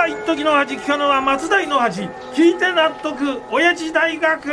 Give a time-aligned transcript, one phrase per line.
[0.00, 4.48] は一時の恥聞かぬは松代の恥聞いて納得親父大学。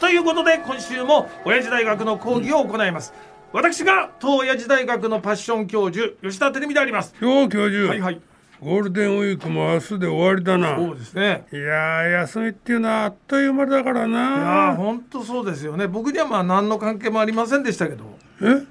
[0.00, 3.14] ということで今週も親父大学の講義を行います、
[3.54, 7.14] 私が当親父大学のパッション教授吉田照美であります。
[7.18, 7.88] 今日教授。
[7.88, 8.20] はいはい。
[8.60, 10.76] ゴールデンウィークも明日で終わりだな。
[10.76, 11.46] そうですね。
[11.50, 14.18] いや休みっていうのはあっという間だからな。
[14.18, 15.86] いや本当そうですよね。
[15.86, 18.04] 僕にはまあ何の関係もありませんでしたけど。
[18.42, 18.66] え？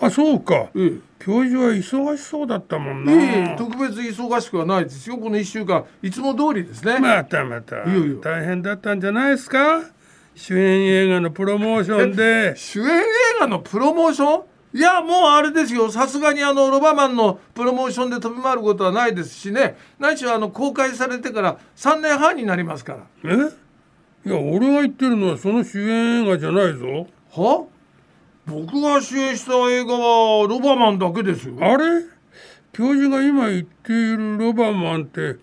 [0.00, 5.18] あそうか、ええ、教授は忙しそうだったもんな、ええ、特別忙しくはないですよ。
[5.18, 5.84] この1週間。
[6.02, 6.98] いつも通りですね。
[6.98, 7.84] またまた。
[8.22, 9.82] 大変だったんじゃないですか？
[10.34, 12.54] 主演映画のプロモーションで。
[12.56, 13.02] 主演映
[13.40, 14.44] 画のプロモーション？
[14.72, 15.90] いやもうあれですよ。
[15.90, 19.76] さすがにあのロバマンのプロモーションで飛び回ることはないですしね。
[19.98, 23.32] 何しろあの公開されてから3年半になりますから。
[24.24, 24.28] え？
[24.28, 27.06] いや俺が言ってるのはその主演映画じゃないぞ。
[27.32, 27.66] は？
[28.50, 31.54] 僕が主演した映画はロバマンだけですよ。
[31.60, 31.84] あれ？
[32.72, 35.36] 教授が今言っているロバマンって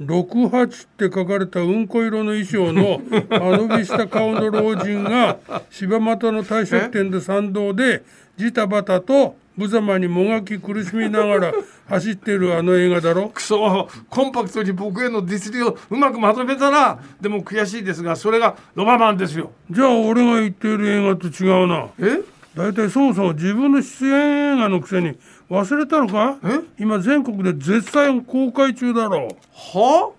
[0.00, 5.38] 68って書かれたうんこ色の衣装の あのびした顔の老人が
[5.70, 8.02] 柴又の大食店で参道で
[8.36, 11.52] ジタバタと無様にもがき苦しみながら
[11.88, 13.28] 走ってるあの映画だろ？
[13.28, 19.52] くそコンパクトに僕へのディスりをうまくまとめたなでも悔しいですがそれがロバマンですよ。
[19.70, 21.86] じゃあ俺が言っている映画と違うな。
[22.00, 22.20] え？
[22.56, 25.18] 大体そもそも自分の出演映画のくせに
[25.50, 26.36] 忘れたのか？
[26.78, 29.36] 今全国で絶賛公開中だろう。
[29.52, 30.12] は？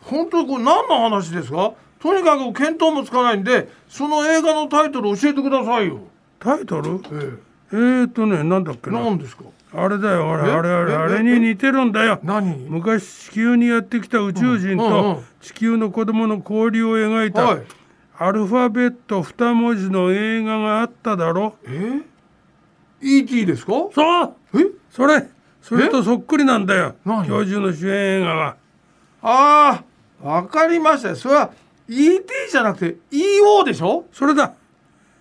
[0.00, 1.72] 本当にこれ何の話ですか？
[1.98, 6.00] とにかく見当もつかないんでその映画のタイトル教えてくださいよ。
[6.38, 7.00] タイトル？
[7.12, 7.46] ええ。
[7.72, 9.00] えー、とねなんだっけな？
[9.00, 9.44] 何ですか？
[9.72, 12.20] あれだよあれあれあれあれに似てるんだよ。
[12.22, 12.56] 何？
[12.68, 17.58] 昔地球にやってきた宇宙人と地球の子供の交流を描いた、
[18.18, 21.56] アルファベット2文字の映画があっただろ？
[21.66, 22.00] え
[23.02, 23.44] ？E.T.
[23.46, 23.72] ですか？
[23.94, 24.34] そう！
[24.60, 24.66] え？
[24.90, 25.28] それ！
[25.60, 26.94] それとそっくりなんだよ。
[27.26, 28.56] 教授の主演映画は
[29.22, 29.82] あ
[30.22, 31.14] あわかりました。
[31.16, 31.50] それは
[31.88, 32.24] E.T.
[32.50, 33.64] じゃなくて E.O.
[33.64, 34.04] でしょ？
[34.12, 34.54] それだ。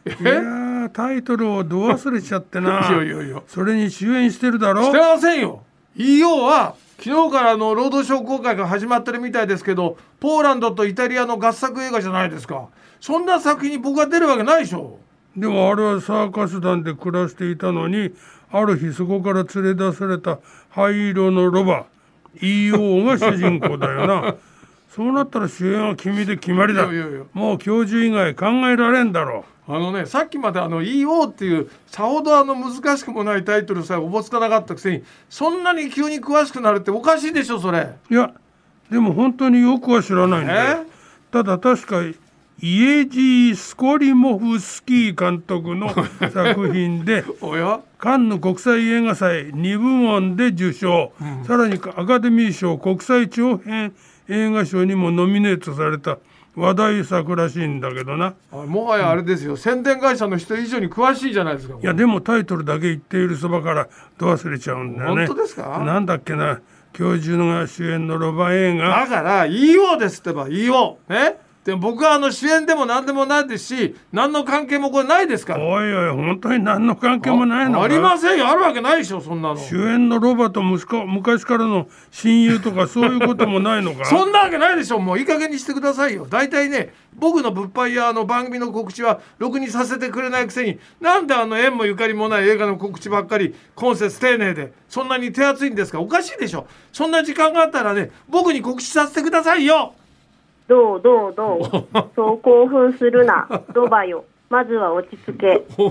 [0.06, 2.88] いやタイトルをど忘れちゃってな。
[2.88, 3.42] いやいやいや。
[3.48, 4.84] それに主演してるだろ？
[4.84, 5.64] してませんよ
[5.98, 6.46] E.O.
[6.46, 12.68] は昨日からの労働省公開が始まってるみたいですけどポーランドとイタリアの合作映画じゃないですか。
[13.00, 15.00] そんな作品に僕が出るわけないでしょ。
[15.38, 18.12] でもあれはサーカス団で暮らしていたのに
[18.52, 20.40] ある日そこから連れ出された
[20.70, 21.86] 灰色のロバ。
[22.42, 24.36] EO が主人公だよな。
[24.96, 26.88] そうなったら主演は君で決まりだ。
[27.34, 29.74] もう教授以外考えられんだろう。
[29.74, 37.90] あのねさっきまであの EO っていうさほどあの難しくもないタイトルさえおぼつかなかったくせにそんなに急に詳しくなるっておかしいでしょそれ。
[38.10, 38.34] いや
[38.90, 40.86] でも本当によくは知らないんだよ
[41.32, 45.90] ただ確かイエジー・スコリモフスキー監督の
[46.32, 47.26] 作品で
[47.98, 53.94] カンヌ国際映画祭2部門で受賞、うん、さらにアカデミー賞国際長編
[54.30, 56.18] 映画賞にもノミネートされた
[56.56, 58.34] 話題作らしいんだけどな。
[58.52, 63.88] もはやあれですよ、うん、宣伝会社の人以上に詳しいじゃないですかいやでもタイトルだけ言っているそばから
[64.18, 65.28] ど忘れちゃうんだよね。
[65.28, 65.84] 本当ですか？
[65.86, 66.62] なんだっけな
[66.94, 68.88] 教授のが主演のロバ映画。
[68.88, 75.66] だから「EO」ですってば「EO」ねでも僕はあの主演でも何でもないですし何の関係もこれないですから。
[75.66, 78.48] おいおい本当に何の関係もないのありませんよ。
[78.48, 79.58] あるわけないでしょそんなの。
[79.58, 84.06] 主演のロバと息子昔からの親友とかそういうこともないのか。
[84.06, 85.00] そんなわけないでしょ。
[85.00, 86.28] もういい加減にしてくださいよ。
[86.30, 96.00] 大体ね僕の物販やあの番組の告知はろくにさせてくれないくせになんであの縁もゆかりもない映画の告知ばっかり今節丁寧でそんなに手厚いんですか。
[96.00, 96.68] おかしいでしょ。
[96.94, 99.96] そんな時間があったらね僕に告知させてくださいよ
[100.68, 102.10] どうどうどう？
[102.16, 103.48] そう興奮するな。
[103.74, 105.66] ロバよまずは落ち着け。
[105.76, 105.88] そ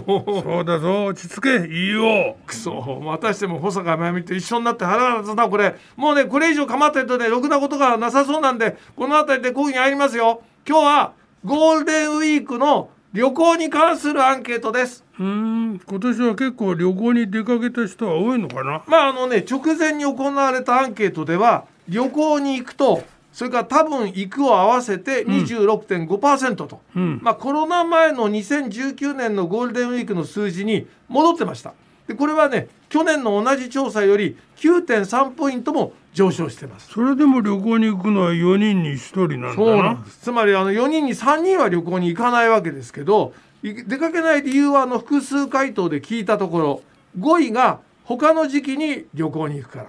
[0.61, 1.07] うだぞ。
[1.07, 1.67] 落ち着け。
[1.67, 2.37] いいよ。
[2.47, 3.01] くそ。
[3.05, 5.75] またしても保坂真由美と一緒になって腹が立つなこれ。
[5.97, 10.43] もうねこれ以上構ってるとねろくなことがなさそうなんでこの辺りで講義に入りますよ。
[10.69, 11.13] 今日は
[11.45, 15.05] ゴールデンウィークの旅行に関するアンケートです。
[15.21, 15.81] うん。
[15.87, 18.83] 今年は結構旅行に出かけた人は多いのかな？
[18.87, 23.03] まああのね直前に行われたアンケートでは旅行に行くと
[23.35, 31.75] それから多分行くを合わせて26.5%と、うん、まあ、コロナ前の2019年のゴールデンウィークの数字に戻ってました。
[32.07, 36.93] でこれはね去年の同じ調査より9.3ポイントも上昇してます。
[36.93, 40.05] それでも旅行に行くのは4人に1人なんだな。
[40.23, 43.35] つまりあの4人に3人は旅行に行かないわけですけど
[43.65, 46.83] 出かけない理由はあの複数回答で聞いたところ
[47.19, 49.87] 5位が他の時期に旅行に行くから。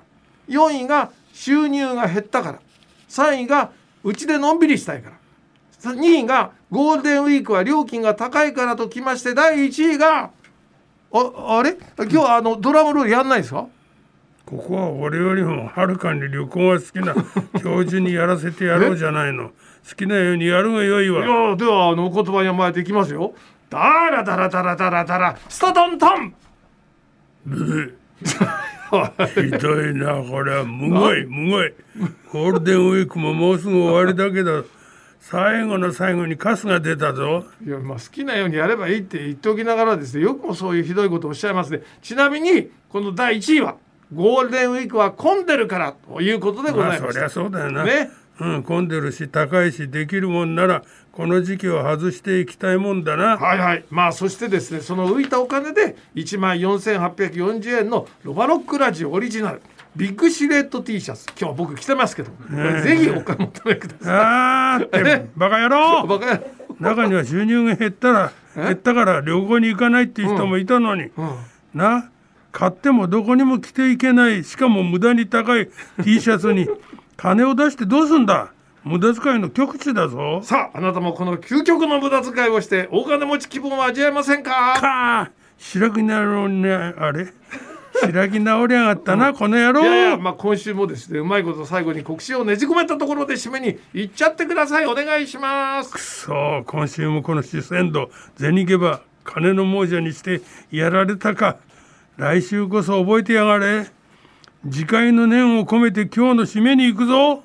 [0.50, 2.59] 4位が収入が減ったから
[3.09, 3.71] 3位が
[4.03, 5.15] うちでのんびりしたいから。
[5.93, 10.31] 2位がゴールデンウィークは料金が高いからときまして第1位が
[11.13, 11.77] ああれ？
[11.97, 13.67] 今日あのドラムロールやんないですか？
[14.45, 17.13] ここは俺よりもはるかに旅行が好きな
[17.61, 19.49] 教授にやらせてやろうじゃないの。
[19.87, 21.25] 好きなようにやるがよいわ。
[21.25, 23.33] いやではあのお言葉に甘えていきますよ。
[23.69, 23.79] ダ
[24.09, 26.33] ラダラダラダラダラスタトントン。
[27.45, 27.97] ブ
[29.33, 30.63] ひどいなこれは。
[30.63, 31.73] むごいむごい。
[32.31, 34.65] ゴールデンウィークももうすぐ終わりだけど
[35.19, 37.45] 最後の最後にカスが出たぞ。
[37.65, 41.81] いやまあ好きなようにやればいいって言っておきながらですねよくもそういうひどいことをおっしゃいますね。
[42.01, 43.77] ちなみにこの第1位は
[44.13, 47.83] ゴールデンウィークは混んでるからということでございます、まあ、そりゃそうだよな。
[47.83, 53.37] ねうん、混んでるし高いしできるもんならこの時期を外していきたいもんだな。
[53.37, 53.85] はいはい。
[53.89, 59.61] まあそしてですねその浮いたお金で1万4840円のロバロックラジオオリジナル。
[59.95, 61.25] ビッグシルエット T シャツ。
[61.39, 66.03] 今日僕着てますけど、これぜひお買い求めください、あーってバカ野郎。
[66.07, 66.47] バカ野郎。
[66.81, 71.27] 中には収入が減ったら減ったから旅行に行かないっていう人もいたのに、うん。
[71.27, 71.35] うん、
[71.73, 72.09] な？
[72.51, 74.43] 買ってもどこにも着ていけない。
[74.43, 75.69] しかも無駄に高い
[76.03, 76.67] T シャツに
[77.17, 78.51] 金を出してどうすんだ？
[78.83, 80.41] 無駄遣いの極致だぞ。
[80.44, 84.79] さああなたもこの究極の無駄遣いをして大金持ち気分を味わえませんか？
[84.79, 85.31] か。
[85.57, 87.27] 白くなるねあれ？
[88.12, 89.81] 開き直りやがったな、 うん、この野郎。
[89.81, 94.85] いやまあ、今週もですねうまいこと最後に国士をねじ込めたところで締めに行っちゃってください。
[94.85, 95.91] お願いします。
[95.94, 101.57] くそ今週もこの主戦度銭ゲバ金の亡者にしてやられたか。
[102.17, 103.88] 来週こそ覚えてやがれ
[104.71, 107.44] 次回の念を込めて今日の締めに行くぞ。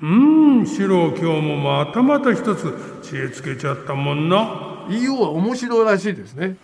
[0.00, 4.86] うん四郎今日もまたまた一つ知恵つけちゃったもんな。
[4.88, 6.56] いいよは面白いらしいですね。